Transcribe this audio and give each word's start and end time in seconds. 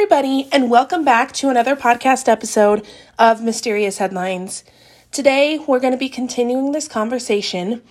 everybody, 0.00 0.48
and 0.50 0.70
welcome 0.70 1.04
back 1.04 1.30
to 1.30 1.50
another 1.50 1.76
podcast 1.76 2.26
episode 2.26 2.86
of 3.18 3.42
Mysterious 3.42 3.98
Headlines. 3.98 4.64
Today, 5.12 5.58
we're 5.58 5.78
going 5.78 5.92
to 5.92 5.98
be 5.98 6.08
continuing 6.08 6.72
this 6.72 6.88
conversation 6.88 7.82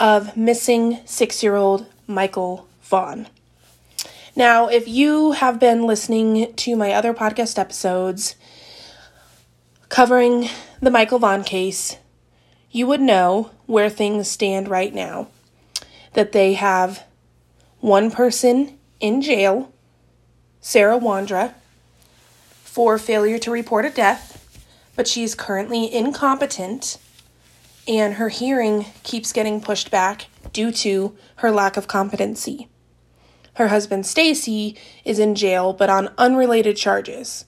of 0.00 0.36
missing 0.36 0.98
six 1.04 1.44
year 1.44 1.54
old 1.54 1.86
Michael 2.08 2.66
Vaughn. 2.82 3.28
Now, 4.34 4.66
if 4.66 4.88
you 4.88 5.30
have 5.30 5.60
been 5.60 5.86
listening 5.86 6.52
to 6.54 6.74
my 6.74 6.90
other 6.92 7.14
podcast 7.14 7.56
episodes 7.56 8.34
covering 9.88 10.48
the 10.82 10.90
Michael 10.90 11.20
Vaughn 11.20 11.44
case, 11.44 11.98
you 12.72 12.88
would 12.88 13.00
know 13.00 13.52
where 13.66 13.88
things 13.88 14.28
stand 14.28 14.66
right 14.66 14.92
now. 14.92 15.28
That 16.14 16.32
they 16.32 16.54
have 16.54 17.04
one 17.78 18.10
person 18.10 18.76
in 18.98 19.22
jail 19.22 19.72
Sarah 20.66 20.98
Wondra 20.98 21.52
for 22.62 22.96
failure 22.96 23.38
to 23.38 23.50
report 23.50 23.84
a 23.84 23.90
death, 23.90 24.58
but 24.96 25.06
she 25.06 25.22
is 25.22 25.34
currently 25.34 25.94
incompetent 25.94 26.96
and 27.86 28.14
her 28.14 28.30
hearing 28.30 28.86
keeps 29.02 29.30
getting 29.30 29.60
pushed 29.60 29.90
back 29.90 30.28
due 30.54 30.72
to 30.72 31.14
her 31.36 31.50
lack 31.50 31.76
of 31.76 31.86
competency. 31.86 32.68
Her 33.56 33.68
husband 33.68 34.06
Stacy 34.06 34.74
is 35.04 35.18
in 35.18 35.34
jail 35.34 35.74
but 35.74 35.90
on 35.90 36.14
unrelated 36.16 36.78
charges. 36.78 37.44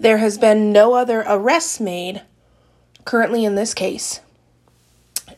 There 0.00 0.18
has 0.18 0.38
been 0.38 0.72
no 0.72 0.94
other 0.94 1.22
arrests 1.28 1.78
made 1.78 2.22
currently 3.04 3.44
in 3.44 3.56
this 3.56 3.74
case. 3.74 4.20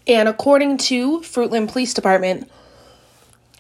And 0.06 0.28
according 0.28 0.78
to 0.78 1.22
Fruitland 1.22 1.72
Police 1.72 1.92
Department, 1.92 2.48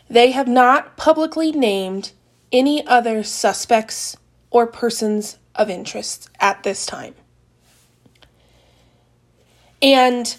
they 0.08 0.30
have 0.30 0.48
not 0.48 0.96
publicly 0.96 1.52
named 1.52 2.12
any 2.52 2.86
other 2.86 3.22
suspects 3.22 4.16
or 4.50 4.66
persons 4.66 5.38
of 5.54 5.68
interest 5.68 6.30
at 6.40 6.62
this 6.62 6.86
time. 6.86 7.14
And 9.82 10.36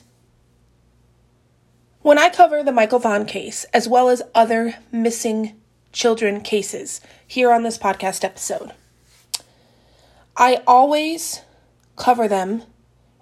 when 2.02 2.18
I 2.18 2.30
cover 2.30 2.64
the 2.64 2.72
Michael 2.72 3.00
Vaughn 3.00 3.26
case, 3.26 3.66
as 3.74 3.88
well 3.88 4.10
as 4.10 4.22
other 4.34 4.76
missing 4.92 5.60
children 5.92 6.42
cases 6.42 7.02
here 7.26 7.52
on 7.52 7.64
this 7.64 7.78
podcast 7.78 8.24
episode, 8.24 8.72
I 10.36 10.62
always 10.66 11.42
cover 11.96 12.28
them 12.28 12.64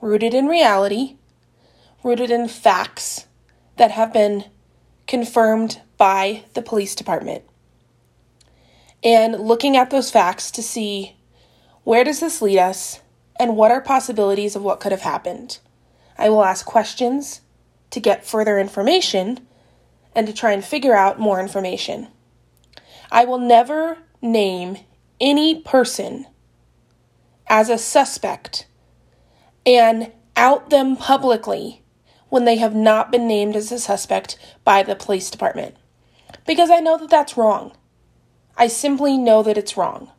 rooted 0.01 0.33
in 0.33 0.47
reality, 0.47 1.15
rooted 2.03 2.29
in 2.29 2.47
facts 2.47 3.25
that 3.77 3.91
have 3.91 4.13
been 4.13 4.45
confirmed 5.07 5.81
by 5.97 6.43
the 6.53 6.61
police 6.61 6.95
department. 6.95 7.43
And 9.03 9.39
looking 9.39 9.77
at 9.77 9.91
those 9.91 10.11
facts 10.11 10.51
to 10.51 10.63
see 10.63 11.15
where 11.83 12.03
does 12.03 12.19
this 12.19 12.41
lead 12.41 12.57
us 12.57 13.01
and 13.39 13.55
what 13.55 13.71
are 13.71 13.81
possibilities 13.81 14.55
of 14.55 14.63
what 14.63 14.79
could 14.79 14.91
have 14.91 15.01
happened. 15.01 15.59
I 16.17 16.29
will 16.29 16.43
ask 16.43 16.65
questions 16.65 17.41
to 17.91 17.99
get 17.99 18.25
further 18.25 18.57
information 18.57 19.45
and 20.15 20.25
to 20.27 20.33
try 20.33 20.51
and 20.53 20.63
figure 20.63 20.95
out 20.95 21.19
more 21.19 21.39
information. 21.39 22.07
I 23.11 23.25
will 23.25 23.37
never 23.37 23.97
name 24.21 24.77
any 25.19 25.61
person 25.61 26.25
as 27.47 27.69
a 27.69 27.77
suspect 27.77 28.67
and 29.65 30.11
out 30.35 30.69
them 30.69 30.97
publicly 30.97 31.83
when 32.35 32.43
they 32.43 32.57
have 32.57 32.75
not 32.75 33.13
been 33.13 33.29
named 33.29 33.55
as 33.55 33.71
a 33.71 33.79
suspect 33.79 34.37
by 34.65 34.83
the 34.83 34.93
police 34.93 35.31
department. 35.31 35.73
Because 36.45 36.69
I 36.69 36.81
know 36.81 36.97
that 36.97 37.09
that's 37.09 37.37
wrong. 37.37 37.71
I 38.57 38.67
simply 38.67 39.17
know 39.17 39.41
that 39.41 39.57
it's 39.57 39.77
wrong. 39.77 40.11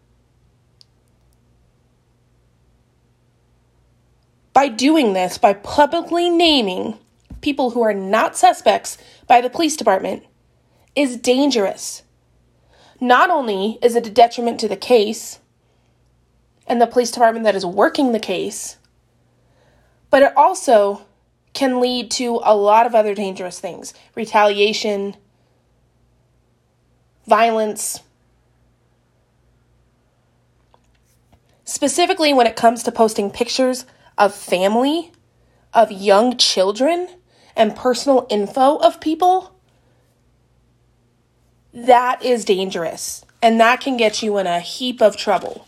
By 4.55 4.69
doing 4.69 5.12
this, 5.12 5.37
by 5.37 5.53
publicly 5.53 6.31
naming 6.31 6.99
people 7.43 7.72
who 7.72 7.82
are 7.82 7.93
not 7.93 8.34
suspects 8.34 8.97
by 9.26 9.43
the 9.43 9.50
police 9.50 9.76
department, 9.76 10.22
is 10.94 11.19
dangerous. 11.19 12.03
Not 12.99 13.28
only 13.28 13.78
is 13.82 13.94
it 13.94 14.06
a 14.06 14.10
detriment 14.10 14.59
to 14.60 14.69
the 14.69 14.76
case 14.76 15.41
and 16.66 16.81
the 16.81 16.87
police 16.87 17.10
department 17.10 17.44
that 17.44 17.55
is 17.55 17.66
working 17.66 18.12
the 18.12 18.19
case, 18.19 18.78
but 20.09 20.22
it 20.22 20.34
also 20.34 21.03
can 21.56 21.81
lead 21.81 22.11
to 22.12 22.39
a 22.44 22.55
lot 22.55 22.87
of 22.87 22.94
other 22.94 23.15
dangerous 23.15 23.59
things 23.59 23.94
retaliation, 24.15 25.17
violence. 27.27 28.00
Specifically, 31.65 32.33
when 32.33 32.47
it 32.47 32.55
comes 32.55 32.84
to 32.84 32.93
posting 32.93 33.31
pictures 33.31 33.87
of 34.17 34.34
family, 34.34 35.11
of 35.75 35.91
young 35.91 36.37
children, 36.37 37.09
and 37.56 37.75
personal 37.75 38.27
info 38.31 38.77
of 38.77 39.00
people, 39.00 39.56
that 41.73 42.23
is 42.23 42.44
dangerous. 42.44 43.25
And 43.43 43.59
that 43.61 43.81
can 43.81 43.97
get 43.97 44.23
you 44.23 44.38
in 44.38 44.47
a 44.47 44.61
heap 44.61 45.00
of 45.03 45.17
trouble 45.17 45.67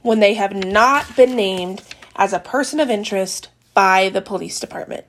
when 0.00 0.20
they 0.20 0.34
have 0.34 0.54
not 0.54 1.14
been 1.14 1.36
named 1.36 1.82
as 2.16 2.32
a 2.32 2.38
person 2.38 2.80
of 2.80 2.90
interest 2.90 3.48
by 3.74 4.08
the 4.08 4.22
police 4.22 4.60
department. 4.60 5.06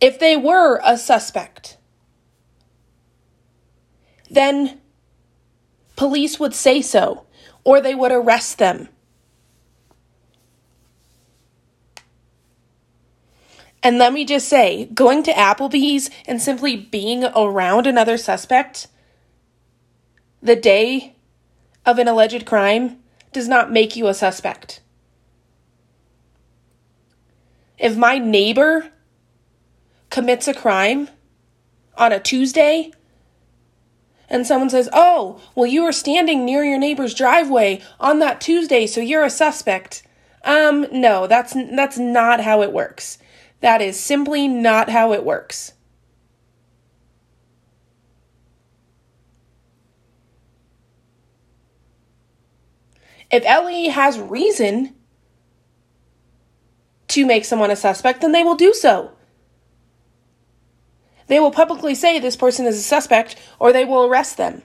If 0.00 0.18
they 0.18 0.36
were 0.36 0.80
a 0.84 0.98
suspect, 0.98 1.78
then 4.30 4.80
police 5.96 6.38
would 6.38 6.54
say 6.54 6.82
so 6.82 7.26
or 7.62 7.80
they 7.80 7.94
would 7.94 8.12
arrest 8.12 8.58
them. 8.58 8.88
And 13.82 13.98
let 13.98 14.14
me 14.14 14.24
just 14.24 14.48
say, 14.48 14.86
going 14.86 15.22
to 15.24 15.32
Applebee's 15.32 16.08
and 16.26 16.40
simply 16.40 16.74
being 16.74 17.24
around 17.24 17.86
another 17.86 18.16
suspect 18.16 18.88
the 20.42 20.56
day 20.56 21.16
of 21.84 21.98
an 21.98 22.08
alleged 22.08 22.46
crime 22.46 22.98
does 23.32 23.46
not 23.46 23.72
make 23.72 23.94
you 23.94 24.06
a 24.06 24.14
suspect. 24.14 24.80
If 27.78 27.96
my 27.96 28.18
neighbor 28.18 28.90
commits 30.10 30.46
a 30.46 30.54
crime 30.54 31.08
on 31.96 32.12
a 32.12 32.20
Tuesday 32.20 32.92
and 34.28 34.46
someone 34.46 34.70
says, 34.70 34.88
"Oh, 34.92 35.40
well 35.54 35.66
you 35.66 35.82
were 35.82 35.92
standing 35.92 36.44
near 36.44 36.64
your 36.64 36.78
neighbor's 36.78 37.14
driveway 37.14 37.82
on 38.00 38.18
that 38.20 38.40
Tuesday, 38.40 38.86
so 38.86 39.00
you're 39.00 39.24
a 39.24 39.30
suspect." 39.30 40.02
Um 40.44 40.86
no, 40.92 41.26
that's 41.26 41.54
that's 41.54 41.98
not 41.98 42.40
how 42.40 42.62
it 42.62 42.72
works. 42.72 43.18
That 43.60 43.80
is 43.80 43.98
simply 43.98 44.46
not 44.46 44.90
how 44.90 45.12
it 45.12 45.24
works. 45.24 45.72
If 53.30 53.44
LE 53.44 53.90
has 53.90 54.18
reason 54.18 54.94
to 57.14 57.24
make 57.24 57.44
someone 57.44 57.70
a 57.70 57.76
suspect, 57.76 58.20
then 58.20 58.32
they 58.32 58.42
will 58.42 58.56
do 58.56 58.74
so. 58.74 59.12
They 61.28 61.40
will 61.40 61.52
publicly 61.52 61.94
say 61.94 62.18
this 62.18 62.36
person 62.36 62.66
is 62.66 62.76
a 62.76 62.82
suspect 62.82 63.36
or 63.58 63.72
they 63.72 63.84
will 63.84 64.04
arrest 64.04 64.36
them. 64.36 64.62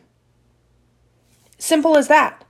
Simple 1.59 1.95
as 1.95 2.07
that. 2.07 2.43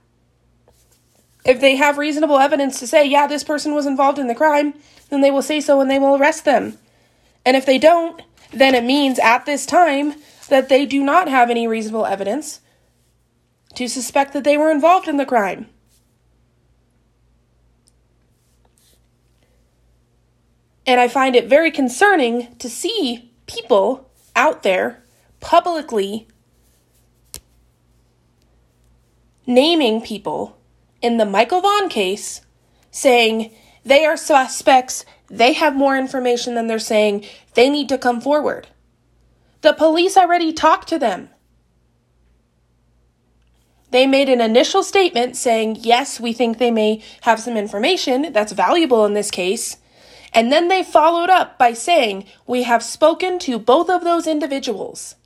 If 1.44 1.60
they 1.60 1.76
have 1.76 1.98
reasonable 1.98 2.38
evidence 2.38 2.80
to 2.80 2.86
say, 2.86 3.06
yeah, 3.06 3.26
this 3.26 3.44
person 3.44 3.74
was 3.74 3.86
involved 3.86 4.18
in 4.18 4.26
the 4.26 4.34
crime, 4.34 4.74
then 5.10 5.20
they 5.20 5.30
will 5.30 5.42
say 5.42 5.60
so 5.60 5.80
and 5.80 5.90
they 5.90 5.98
will 5.98 6.16
arrest 6.16 6.44
them. 6.44 6.78
And 7.44 7.56
if 7.56 7.66
they 7.66 7.78
don't, 7.78 8.22
then 8.52 8.74
it 8.74 8.84
means 8.84 9.18
at 9.18 9.46
this 9.46 9.66
time 9.66 10.14
that 10.48 10.68
they 10.68 10.86
do 10.86 11.02
not 11.02 11.28
have 11.28 11.50
any 11.50 11.66
reasonable 11.66 12.06
evidence 12.06 12.60
to 13.74 13.86
suspect 13.86 14.32
that 14.32 14.44
they 14.44 14.56
were 14.56 14.70
involved 14.70 15.08
in 15.08 15.16
the 15.18 15.26
crime. 15.26 15.68
And 20.90 20.98
I 20.98 21.06
find 21.06 21.36
it 21.36 21.46
very 21.46 21.70
concerning 21.70 22.52
to 22.56 22.68
see 22.68 23.30
people 23.46 24.10
out 24.34 24.64
there 24.64 25.04
publicly 25.38 26.26
naming 29.46 30.00
people 30.00 30.58
in 31.00 31.16
the 31.16 31.24
Michael 31.24 31.60
Vaughn 31.60 31.88
case 31.88 32.40
saying 32.90 33.54
they 33.84 34.04
are 34.04 34.16
suspects, 34.16 35.04
they 35.28 35.52
have 35.52 35.76
more 35.76 35.96
information 35.96 36.56
than 36.56 36.66
they're 36.66 36.80
saying, 36.80 37.24
they 37.54 37.70
need 37.70 37.88
to 37.88 37.96
come 37.96 38.20
forward. 38.20 38.66
The 39.60 39.74
police 39.74 40.16
already 40.16 40.52
talked 40.52 40.88
to 40.88 40.98
them. 40.98 41.28
They 43.92 44.08
made 44.08 44.28
an 44.28 44.40
initial 44.40 44.82
statement 44.82 45.36
saying, 45.36 45.76
yes, 45.82 46.18
we 46.18 46.32
think 46.32 46.58
they 46.58 46.72
may 46.72 47.00
have 47.20 47.38
some 47.38 47.56
information 47.56 48.32
that's 48.32 48.50
valuable 48.50 49.06
in 49.06 49.14
this 49.14 49.30
case. 49.30 49.76
And 50.32 50.52
then 50.52 50.68
they 50.68 50.82
followed 50.82 51.30
up 51.30 51.58
by 51.58 51.72
saying, 51.72 52.26
We 52.46 52.62
have 52.62 52.82
spoken 52.82 53.38
to 53.40 53.58
both 53.58 53.90
of 53.90 54.04
those 54.04 54.26
individuals. 54.26 55.16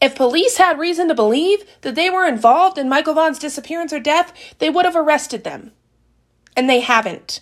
If 0.00 0.16
police 0.16 0.56
had 0.56 0.80
reason 0.80 1.06
to 1.08 1.14
believe 1.14 1.64
that 1.82 1.94
they 1.94 2.10
were 2.10 2.26
involved 2.26 2.76
in 2.76 2.88
Michael 2.88 3.14
Vaughn's 3.14 3.38
disappearance 3.38 3.92
or 3.92 4.00
death, 4.00 4.32
they 4.58 4.68
would 4.68 4.84
have 4.84 4.96
arrested 4.96 5.44
them. 5.44 5.72
And 6.56 6.68
they 6.68 6.80
haven't. 6.80 7.40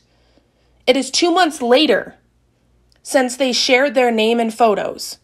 It 0.86 0.96
is 0.96 1.10
two 1.10 1.30
months 1.30 1.62
later 1.62 2.16
since 3.02 3.36
they 3.36 3.52
shared 3.52 3.94
their 3.94 4.10
name 4.10 4.38
and 4.38 4.52
photos. 4.52 5.18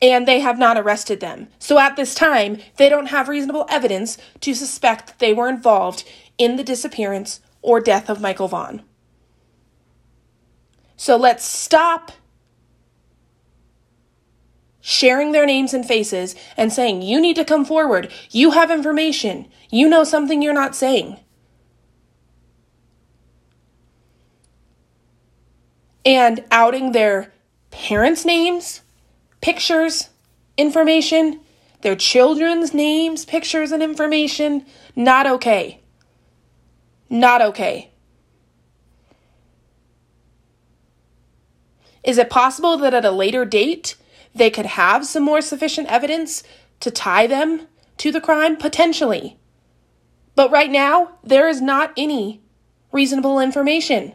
And 0.00 0.26
they 0.26 0.40
have 0.40 0.58
not 0.58 0.78
arrested 0.78 1.20
them. 1.20 1.48
So 1.58 1.78
at 1.78 1.96
this 1.96 2.14
time, 2.14 2.58
they 2.76 2.88
don't 2.88 3.06
have 3.06 3.28
reasonable 3.28 3.66
evidence 3.68 4.16
to 4.40 4.54
suspect 4.54 5.06
that 5.08 5.18
they 5.18 5.32
were 5.32 5.48
involved 5.48 6.04
in 6.38 6.56
the 6.56 6.64
disappearance 6.64 7.40
or 7.62 7.80
death 7.80 8.08
of 8.08 8.20
Michael 8.20 8.48
Vaughn. 8.48 8.82
So 10.96 11.16
let's 11.16 11.44
stop 11.44 12.12
sharing 14.80 15.32
their 15.32 15.44
names 15.44 15.74
and 15.74 15.84
faces 15.84 16.36
and 16.56 16.72
saying, 16.72 17.02
You 17.02 17.20
need 17.20 17.36
to 17.36 17.44
come 17.44 17.64
forward. 17.64 18.10
You 18.30 18.52
have 18.52 18.70
information. 18.70 19.48
You 19.70 19.88
know 19.88 20.04
something 20.04 20.40
you're 20.40 20.54
not 20.54 20.76
saying. 20.76 21.18
And 26.04 26.44
outing 26.52 26.92
their 26.92 27.32
parents' 27.72 28.24
names, 28.24 28.82
pictures, 29.40 30.10
information, 30.56 31.40
their 31.82 31.96
children's 31.96 32.72
names, 32.72 33.24
pictures, 33.24 33.72
and 33.72 33.82
information, 33.82 34.64
not 34.94 35.26
okay. 35.26 35.80
Not 37.08 37.42
okay. 37.42 37.92
Is 42.02 42.18
it 42.18 42.30
possible 42.30 42.76
that 42.78 42.94
at 42.94 43.04
a 43.04 43.10
later 43.10 43.44
date 43.44 43.96
they 44.34 44.50
could 44.50 44.66
have 44.66 45.06
some 45.06 45.22
more 45.22 45.40
sufficient 45.40 45.90
evidence 45.90 46.42
to 46.80 46.90
tie 46.90 47.26
them 47.26 47.66
to 47.98 48.12
the 48.12 48.20
crime? 48.20 48.56
Potentially. 48.56 49.38
But 50.34 50.50
right 50.50 50.70
now, 50.70 51.18
there 51.24 51.48
is 51.48 51.60
not 51.60 51.92
any 51.96 52.42
reasonable 52.92 53.40
information. 53.40 54.12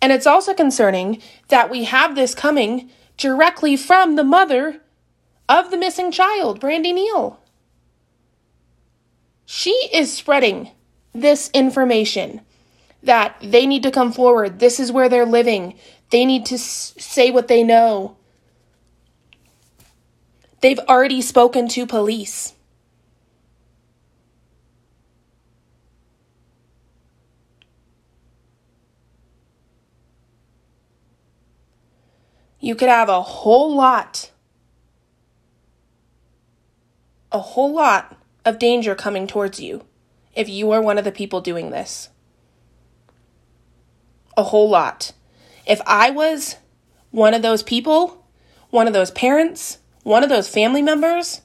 And 0.00 0.12
it's 0.12 0.26
also 0.26 0.54
concerning 0.54 1.20
that 1.48 1.68
we 1.68 1.84
have 1.84 2.14
this 2.14 2.34
coming 2.34 2.90
directly 3.16 3.76
from 3.76 4.16
the 4.16 4.24
mother 4.24 4.80
of 5.48 5.70
the 5.70 5.76
missing 5.76 6.12
child, 6.12 6.60
Brandi 6.60 6.94
Neal. 6.94 7.40
She 9.46 9.70
is 9.92 10.12
spreading 10.12 10.72
this 11.14 11.50
information 11.54 12.42
that 13.02 13.36
they 13.40 13.64
need 13.66 13.84
to 13.84 13.90
come 13.92 14.12
forward. 14.12 14.58
This 14.58 14.80
is 14.80 14.90
where 14.92 15.08
they're 15.08 15.24
living. 15.24 15.78
They 16.10 16.24
need 16.24 16.44
to 16.46 16.56
s- 16.56 16.94
say 16.98 17.30
what 17.30 17.48
they 17.48 17.62
know. 17.62 18.16
They've 20.60 20.80
already 20.80 21.22
spoken 21.22 21.68
to 21.68 21.86
police. 21.86 22.54
You 32.58 32.74
could 32.74 32.88
have 32.88 33.08
a 33.08 33.22
whole 33.22 33.74
lot, 33.76 34.30
a 37.30 37.38
whole 37.38 37.72
lot 37.74 38.16
of 38.46 38.60
danger 38.60 38.94
coming 38.94 39.26
towards 39.26 39.60
you 39.60 39.84
if 40.34 40.48
you 40.48 40.70
are 40.70 40.80
one 40.80 40.96
of 40.96 41.04
the 41.04 41.12
people 41.12 41.40
doing 41.40 41.70
this. 41.70 42.08
A 44.36 44.44
whole 44.44 44.70
lot. 44.70 45.12
If 45.66 45.80
I 45.84 46.10
was 46.10 46.56
one 47.10 47.34
of 47.34 47.42
those 47.42 47.62
people, 47.62 48.24
one 48.70 48.86
of 48.86 48.92
those 48.92 49.10
parents, 49.10 49.78
one 50.04 50.22
of 50.22 50.28
those 50.28 50.48
family 50.48 50.82
members, 50.82 51.42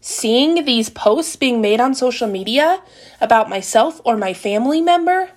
seeing 0.00 0.64
these 0.64 0.88
posts 0.88 1.36
being 1.36 1.60
made 1.60 1.80
on 1.80 1.94
social 1.94 2.26
media 2.26 2.82
about 3.20 3.50
myself 3.50 4.00
or 4.04 4.16
my 4.16 4.32
family 4.32 4.80
member 4.80 5.30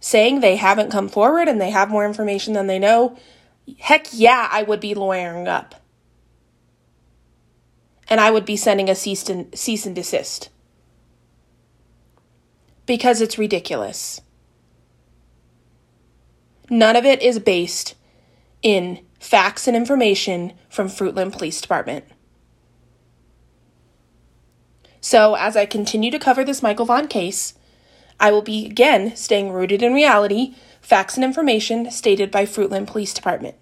saying 0.00 0.40
they 0.40 0.56
haven't 0.56 0.90
come 0.90 1.08
forward 1.08 1.48
and 1.48 1.60
they 1.60 1.70
have 1.70 1.88
more 1.88 2.04
information 2.04 2.52
than 2.52 2.66
they 2.66 2.78
know, 2.78 3.16
heck 3.78 4.06
yeah, 4.12 4.48
I 4.50 4.62
would 4.62 4.80
be 4.80 4.94
lawyering 4.94 5.48
up 5.48 5.83
and 8.08 8.20
I 8.20 8.30
would 8.30 8.44
be 8.44 8.56
sending 8.56 8.88
a 8.88 8.94
cease 8.94 9.28
and, 9.28 9.56
cease 9.56 9.86
and 9.86 9.94
desist. 9.94 10.50
Because 12.86 13.20
it's 13.20 13.38
ridiculous. 13.38 14.20
None 16.68 16.96
of 16.96 17.04
it 17.04 17.22
is 17.22 17.38
based 17.38 17.94
in 18.62 19.04
facts 19.18 19.66
and 19.66 19.76
information 19.76 20.52
from 20.68 20.88
Fruitland 20.88 21.32
Police 21.32 21.60
Department. 21.60 22.04
So, 25.00 25.34
as 25.34 25.56
I 25.56 25.66
continue 25.66 26.10
to 26.10 26.18
cover 26.18 26.44
this 26.44 26.62
Michael 26.62 26.86
Vaughn 26.86 27.08
case, 27.08 27.54
I 28.18 28.30
will 28.30 28.42
be 28.42 28.64
again 28.64 29.14
staying 29.16 29.52
rooted 29.52 29.82
in 29.82 29.92
reality, 29.92 30.54
facts 30.80 31.16
and 31.16 31.24
information 31.24 31.90
stated 31.90 32.30
by 32.30 32.46
Fruitland 32.46 32.86
Police 32.86 33.12
Department. 33.12 33.56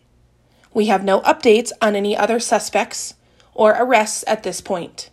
We 0.72 0.86
have 0.86 1.02
no 1.02 1.20
updates 1.22 1.72
on 1.80 1.96
any 1.96 2.16
other 2.16 2.38
suspects 2.38 3.14
or 3.54 3.72
arrests 3.78 4.24
at 4.26 4.42
this 4.42 4.60
point. 4.60 5.10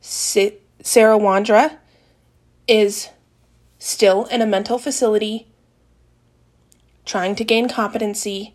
Sarah 0.00 1.18
Wondra 1.18 1.76
is 2.66 3.08
still 3.78 4.24
in 4.26 4.42
a 4.42 4.46
mental 4.46 4.78
facility 4.78 5.46
trying 7.04 7.34
to 7.34 7.44
gain 7.44 7.68
competency. 7.68 8.54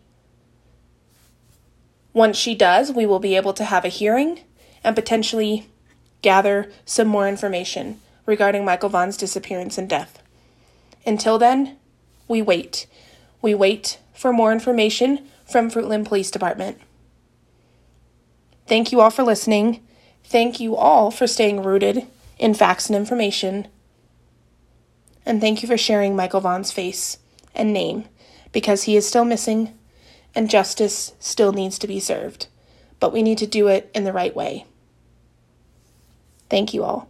Once 2.14 2.38
she 2.38 2.54
does, 2.54 2.92
we 2.92 3.06
will 3.06 3.20
be 3.20 3.36
able 3.36 3.54
to 3.54 3.66
have 3.66 3.84
a 3.84 3.90
hearing 3.90 4.40
and 4.84 4.96
potentially 4.96 5.68
gather 6.22 6.72
some 6.86 7.08
more 7.08 7.28
information 7.28 8.00
regarding 8.26 8.64
Michael 8.64 8.90
Vaughn's 8.90 9.18
disappearance 9.18 9.78
and 9.78 9.90
death. 9.90 10.22
Until 11.06 11.38
then, 11.38 11.78
we 12.28 12.42
wait. 12.42 12.88
We 13.42 13.54
wait 13.54 14.00
for 14.14 14.32
more 14.32 14.52
information 14.52 15.28
from 15.50 15.70
Fruitland 15.70 16.06
Police 16.06 16.32
Department. 16.32 16.80
Thank 18.68 18.92
you 18.92 19.02
all 19.02 19.10
for 19.10 19.24
listening. 19.24 19.86
Thank 20.24 20.60
you 20.60 20.76
all 20.76 21.12
for 21.12 21.28
staying 21.28 21.64
rooted 21.64 22.08
in 22.40 22.54
facts 22.54 22.88
and 22.88 22.96
information. 22.96 23.68
And 25.26 25.40
thank 25.40 25.62
you 25.62 25.68
for 25.68 25.78
sharing 25.78 26.16
Michael 26.16 26.42
Vaughn's 26.42 26.72
face 26.72 27.18
and 27.54 27.74
name 27.74 28.06
because 28.52 28.84
he 28.84 28.96
is 28.96 29.08
still 29.08 29.26
missing 29.26 29.78
and 30.36 30.50
justice 30.50 31.14
still 31.20 31.52
needs 31.52 31.78
to 31.80 31.88
be 31.88 32.00
served. 32.00 32.48
But 33.00 33.14
we 33.14 33.22
need 33.22 33.38
to 33.40 33.48
do 33.48 33.68
it 33.68 33.92
in 33.94 34.04
the 34.04 34.14
right 34.14 34.36
way. 34.36 34.66
Thank 36.50 36.74
you 36.74 36.84
all. 36.84 37.10